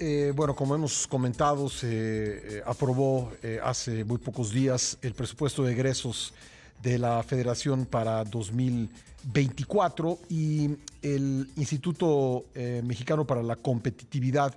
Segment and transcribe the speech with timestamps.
[0.00, 1.88] Eh, bueno, como hemos comentado, se
[2.58, 6.32] eh, aprobó eh, hace muy pocos días el presupuesto de egresos
[6.80, 12.44] de la Federación para 2024 y el Instituto
[12.84, 14.56] Mexicano para la Competitividad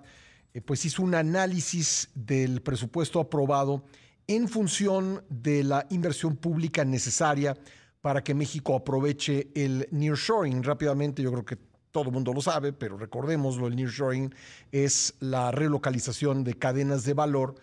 [0.66, 3.84] pues hizo un análisis del presupuesto aprobado
[4.28, 7.58] en función de la inversión pública necesaria
[8.02, 10.62] para que México aproveche el nearshoring.
[10.62, 11.58] Rápidamente, yo creo que
[11.92, 14.34] todo el mundo lo sabe, pero recordémoslo, el nearshoring
[14.72, 17.56] es la relocalización de cadenas de valor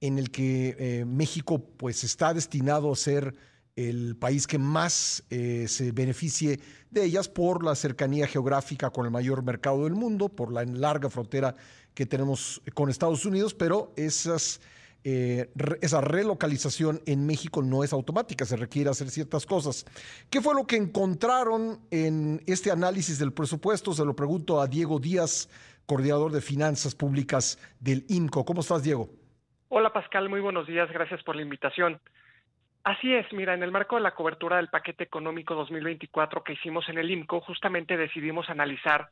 [0.00, 3.34] en el que eh, México pues está destinado a ser
[3.76, 9.10] el país que más eh, se beneficie de ellas por la cercanía geográfica con el
[9.10, 11.56] mayor mercado del mundo, por la larga frontera
[11.94, 14.60] que tenemos con Estados Unidos, pero esas
[15.04, 19.84] eh, esa relocalización en México no es automática, se requiere hacer ciertas cosas.
[20.30, 23.92] ¿Qué fue lo que encontraron en este análisis del presupuesto?
[23.92, 25.48] Se lo pregunto a Diego Díaz,
[25.86, 28.44] coordinador de finanzas públicas del INCO.
[28.44, 29.08] ¿Cómo estás, Diego?
[29.68, 31.98] Hola, Pascal, muy buenos días, gracias por la invitación.
[32.84, 36.88] Así es, mira, en el marco de la cobertura del paquete económico 2024 que hicimos
[36.88, 39.08] en el INCO, justamente decidimos analizar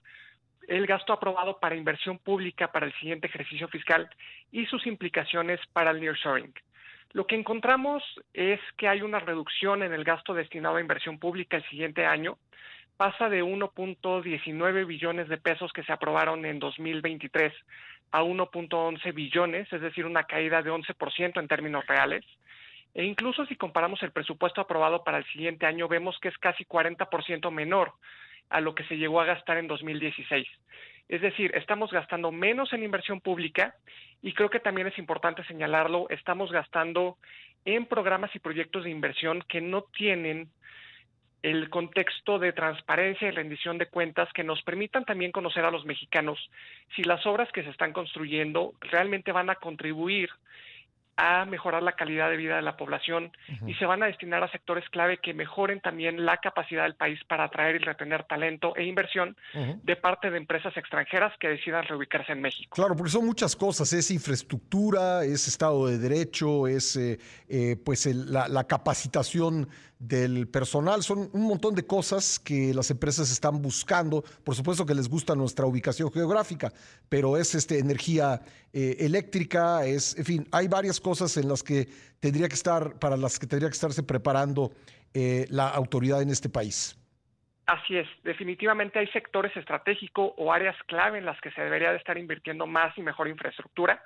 [0.68, 4.08] el gasto aprobado para inversión pública para el siguiente ejercicio fiscal
[4.52, 6.52] y sus implicaciones para el nearshoring.
[7.12, 8.02] Lo que encontramos
[8.34, 12.38] es que hay una reducción en el gasto destinado a inversión pública el siguiente año.
[12.96, 17.52] Pasa de 1.19 billones de pesos que se aprobaron en 2023
[18.12, 22.24] a 1.11 billones, es decir, una caída de 11% en términos reales.
[22.94, 26.64] E incluso si comparamos el presupuesto aprobado para el siguiente año, vemos que es casi
[26.64, 27.92] 40% menor
[28.50, 30.46] a lo que se llegó a gastar en 2016.
[31.08, 33.74] Es decir, estamos gastando menos en inversión pública
[34.22, 37.16] y creo que también es importante señalarlo, estamos gastando
[37.64, 40.50] en programas y proyectos de inversión que no tienen
[41.42, 45.86] el contexto de transparencia y rendición de cuentas que nos permitan también conocer a los
[45.86, 46.38] mexicanos
[46.94, 50.28] si las obras que se están construyendo realmente van a contribuir
[51.20, 53.30] a mejorar la calidad de vida de la población
[53.66, 57.20] y se van a destinar a sectores clave que mejoren también la capacidad del país
[57.28, 59.36] para atraer y retener talento e inversión
[59.82, 62.74] de parte de empresas extranjeras que decidan reubicarse en México.
[62.74, 68.06] Claro, porque son muchas cosas, es infraestructura, es Estado de Derecho, es eh, eh, pues
[68.06, 69.68] la, la capacitación
[70.00, 71.02] del personal.
[71.02, 74.24] Son un montón de cosas que las empresas están buscando.
[74.42, 76.72] Por supuesto que les gusta nuestra ubicación geográfica,
[77.08, 78.40] pero es este, energía
[78.72, 81.86] eh, eléctrica, es, en fin, hay varias cosas en las que
[82.18, 84.72] tendría que estar, para las que tendría que estarse preparando
[85.14, 86.96] eh, la autoridad en este país.
[87.66, 91.98] Así es, definitivamente hay sectores estratégicos o áreas clave en las que se debería de
[91.98, 94.02] estar invirtiendo más y mejor infraestructura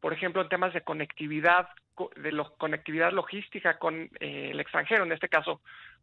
[0.00, 1.68] por ejemplo, en temas de conectividad,
[2.16, 5.60] de conectividad logística con eh, el extranjero, en este caso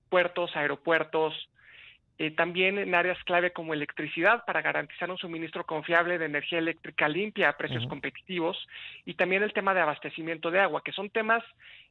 [0.09, 1.33] puertos, aeropuertos,
[2.17, 7.09] eh, también en áreas clave como electricidad para garantizar un suministro confiable de energía eléctrica
[7.09, 8.57] limpia a precios competitivos
[9.03, 11.43] y también el tema de abastecimiento de agua, que son temas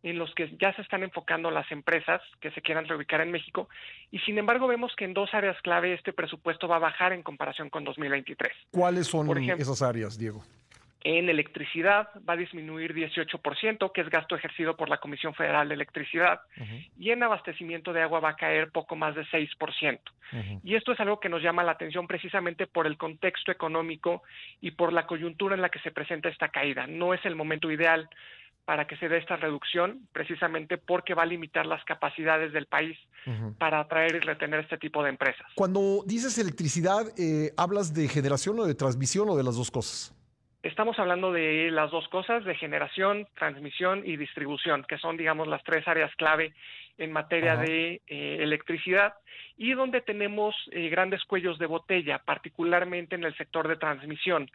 [0.02, 3.68] en los que ya se están enfocando las empresas que se quieran reubicar en México
[4.10, 7.22] y sin embargo vemos que en dos áreas clave este presupuesto va a bajar en
[7.22, 8.50] comparación con 2023.
[8.70, 10.42] ¿Cuáles son esas áreas, Diego?
[11.04, 15.74] En electricidad va a disminuir 18%, que es gasto ejercido por la Comisión Federal de
[15.74, 16.40] Electricidad,
[16.98, 20.00] y en abastecimiento de agua va a caer poco más de 6%.
[20.62, 24.22] Y esto es algo que nos llama la atención precisamente por el contexto económico
[24.62, 26.86] y por la coyuntura en la que se presenta esta caída.
[26.86, 28.08] No es el momento ideal
[28.64, 32.96] para que se dé esta reducción, precisamente porque va a limitar las capacidades del país
[33.58, 35.46] para atraer y retener este tipo de empresas.
[35.54, 40.14] Cuando dices electricidad, eh, ¿hablas de generación o de transmisión o de las dos cosas?
[40.64, 45.62] Estamos hablando de las dos cosas, de generación, transmisión y distribución, que son, digamos, las
[45.62, 46.54] tres áreas clave
[46.96, 49.12] en materia de eh, electricidad
[49.58, 54.50] y donde tenemos eh, grandes cuellos de botella, particularmente en el sector de transmisión.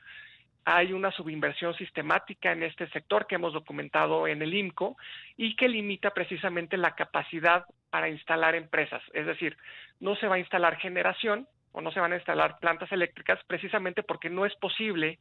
[0.66, 4.98] Hay una subinversión sistemática en este sector que hemos documentado en el IMCO
[5.38, 9.04] y que limita precisamente la capacidad para instalar empresas.
[9.14, 9.56] Es decir,
[10.00, 14.04] no se va a instalar generación, o no se van a instalar plantas eléctricas precisamente
[14.04, 15.20] porque no es posible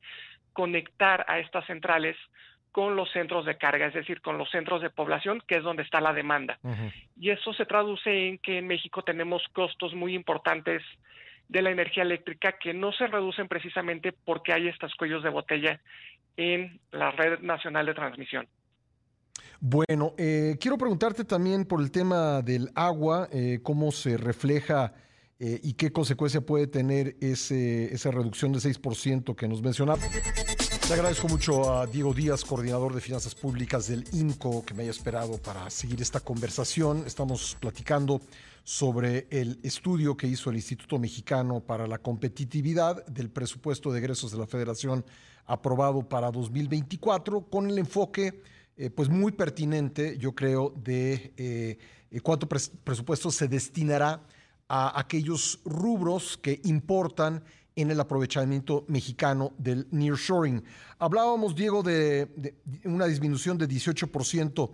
[0.59, 2.17] conectar a estas centrales
[2.73, 5.85] con los centros de carga, es decir, con los centros de población, que es donde
[5.85, 6.59] está la demanda.
[7.17, 10.83] Y eso se traduce en que en México tenemos costos muy importantes
[11.49, 15.81] de la energía eléctrica que no se reducen precisamente porque hay estos cuellos de botella
[16.37, 18.49] en la red nacional de transmisión.
[19.61, 24.93] Bueno, eh, quiero preguntarte también por el tema del agua, eh, cómo se refleja
[25.39, 30.01] eh, y qué consecuencia puede tener ese, esa reducción de 6% que nos mencionaba.
[30.89, 34.91] Le agradezco mucho a Diego Díaz, coordinador de finanzas públicas del INCO, que me haya
[34.91, 37.05] esperado para seguir esta conversación.
[37.07, 38.23] Estamos platicando
[38.65, 44.33] sobre el estudio que hizo el Instituto Mexicano para la Competitividad del presupuesto de egresos
[44.33, 45.05] de la Federación
[45.45, 48.41] aprobado para 2024, con el enfoque
[48.79, 51.79] eh, pues muy pertinente, yo creo, de eh,
[52.11, 54.23] eh, cuánto presupuesto se destinará
[54.69, 57.45] a aquellos rubros que importan
[57.79, 60.65] en el aprovechamiento mexicano del nearshoring.
[60.99, 64.71] Hablábamos, Diego, de, una disminución de 18%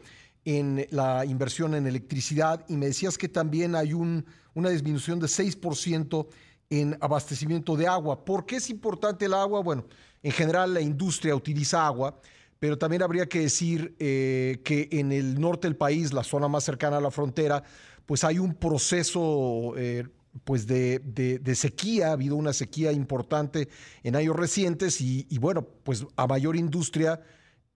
[0.46, 4.24] en la inversión en electricidad y me decías que también hay un,
[4.54, 6.26] una disminución de 6%
[6.70, 8.24] en abastecimiento de agua.
[8.24, 9.60] ¿Por qué es importante el agua?
[9.60, 9.84] Bueno,
[10.22, 12.18] en general la industria utiliza agua,
[12.58, 16.64] pero también habría que decir eh, que en el norte del país, la zona más
[16.64, 17.62] cercana a la frontera,
[18.06, 20.04] pues hay un proceso eh,
[20.44, 23.68] pues de, sequía, ha habido una sequía importante
[24.02, 27.20] en años recientes y, bueno, pues a mayor industria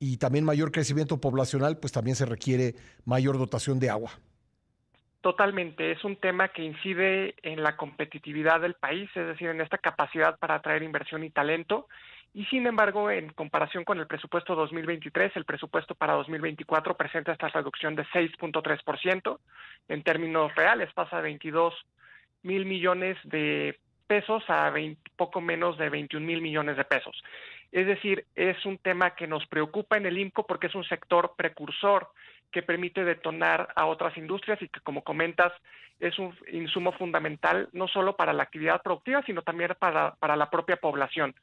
[0.01, 2.75] y también mayor crecimiento poblacional, pues también se requiere
[3.05, 4.13] mayor dotación de agua.
[5.21, 9.79] Totalmente, es un tema que incide en la competitividad del país, es decir, en esta
[9.79, 11.89] capacidad para atraer inversión y talento.
[12.35, 17.49] Y sin embargo, en comparación con el presupuesto 2023, el presupuesto para 2024 presenta esta
[17.49, 19.39] reducción de 6.3%.
[19.89, 21.75] En términos reales, pasa de 22
[22.49, 24.73] mil millones de pesos a
[25.17, 27.23] poco menos de 21 mil millones de pesos.
[27.71, 31.35] Es decir, es un tema que nos preocupa en el IMCO porque es un sector
[31.37, 32.09] precursor
[32.51, 35.53] que permite detonar a otras industrias y que, como comentas,
[36.01, 40.49] es un insumo fundamental no solo para la actividad productiva, sino también para, para la
[40.49, 41.35] propia población.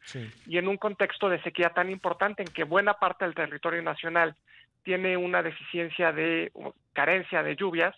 [0.48, 4.36] Y en un contexto de sequía tan importante en que buena parte del territorio nacional
[4.84, 6.52] tiene una deficiencia de
[6.94, 7.96] carencia de lluvias,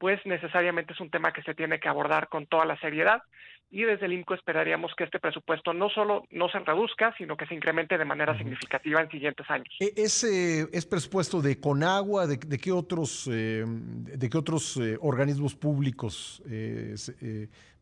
[0.00, 3.20] pues necesariamente es un tema que se tiene que abordar con toda la seriedad
[3.70, 7.46] y desde el INCO esperaríamos que este presupuesto no solo no se reduzca, sino que
[7.46, 9.68] se incremente de manera significativa en siguientes años.
[9.78, 12.26] E, ¿Ese es presupuesto de Conagua?
[12.26, 16.94] ¿De, de qué otros, eh, de qué otros eh, organismos públicos eh,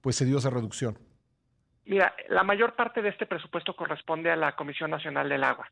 [0.00, 0.99] pues se dio esa reducción?
[1.85, 5.71] Mira, la mayor parte de este presupuesto corresponde a la Comisión Nacional del Agua.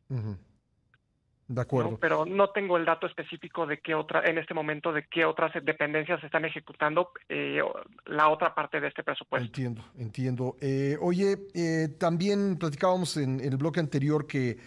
[1.47, 1.97] De acuerdo.
[1.97, 5.53] pero no tengo el dato específico de qué otra, en este momento, de qué otras
[5.63, 7.61] dependencias están ejecutando eh,
[8.05, 9.45] la otra parte de este presupuesto.
[9.45, 10.57] Entiendo, entiendo.
[10.59, 14.57] Eh, oye, eh, también platicábamos en, el bloque anterior que,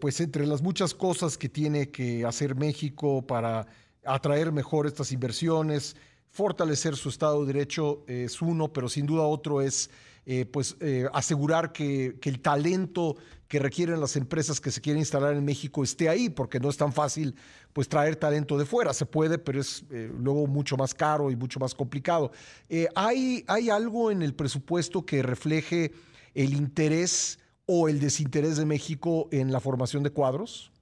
[0.00, 3.66] pues, entre las muchas cosas que tiene que hacer México para
[4.04, 5.96] atraer mejor estas inversiones,
[6.32, 9.90] fortalecer su Estado de Derecho es uno, pero sin duda otro es
[10.24, 13.16] eh, pues eh, asegurar que, el talento
[13.48, 16.78] que requieren las empresas que se quieren instalar en México esté ahí, porque no es
[16.78, 17.34] tan fácil
[17.74, 18.94] pues traer talento de fuera.
[18.94, 22.32] Se puede, pero es eh, luego mucho más caro y mucho más complicado.
[22.94, 25.92] ¿hay, ¿Hay algo en el presupuesto que refleje
[26.34, 30.72] el interés o el desinterés de México en la formación de cuadros?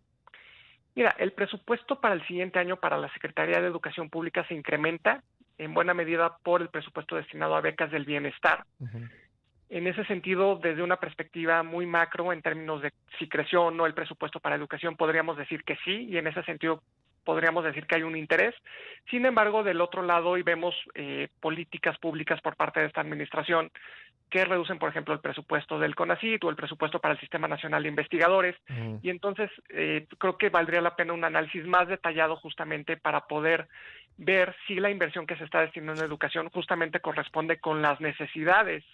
[0.94, 5.24] Mira, el presupuesto para el siguiente año para la Secretaría de Educación Pública se incrementa
[5.60, 8.64] en buena medida por el presupuesto destinado a becas del bienestar.
[9.68, 13.86] En ese sentido, desde una perspectiva muy macro, en términos de si creció o no
[13.86, 16.82] el presupuesto para educación, podríamos decir que sí, y en ese sentido
[17.24, 18.54] podríamos decir que hay un interés.
[19.10, 23.70] Sin embargo, del otro lado, y vemos eh, políticas públicas por parte de esta administración
[24.30, 27.82] que reducen, por ejemplo, el presupuesto del CONACYT o el presupuesto para el Sistema Nacional
[27.82, 28.56] de Investigadores.
[29.02, 33.66] Y entonces eh, creo que valdría la pena un análisis más detallado justamente para poder
[34.16, 38.84] ver si la inversión que se está destinando en educación justamente corresponde con las necesidades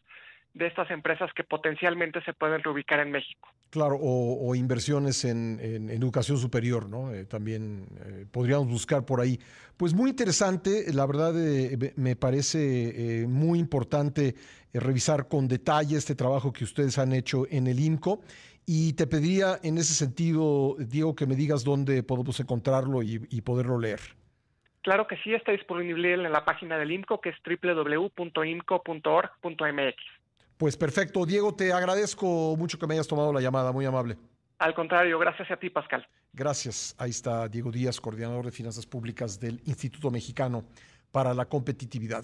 [0.57, 3.49] de estas empresas que potencialmente se pueden reubicar en México.
[3.69, 7.13] Claro, o, inversiones en, educación superior, ¿no?
[7.13, 9.39] Eh, también eh, podríamos buscar por ahí.
[9.77, 14.35] Pues muy interesante, la verdad eh, me parece muy importante
[14.73, 18.23] revisar con detalle este trabajo que ustedes han hecho en el IMCO
[18.65, 23.79] y te pediría en ese sentido, Diego, que me digas dónde podemos encontrarlo y poderlo
[23.79, 24.01] leer.
[24.87, 28.37] Claro que sí, está disponible en la página del IMCO, que es www.imco.org.mx.
[30.57, 31.27] Pues perfecto.
[31.27, 34.17] Diego, te agradezco mucho que me hayas tomado la llamada, muy amable.
[34.61, 36.07] Al contrario, gracias a ti, Pascal.
[36.33, 36.95] Gracias.
[37.01, 40.63] Ahí está Diego Díaz, coordinador de finanzas públicas del Instituto Mexicano
[41.11, 42.23] para la Competitividad.